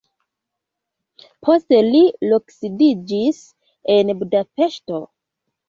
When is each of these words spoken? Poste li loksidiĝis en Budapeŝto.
Poste 1.49 1.83
li 1.91 2.01
loksidiĝis 2.33 3.45
en 3.99 4.13
Budapeŝto. 4.25 5.07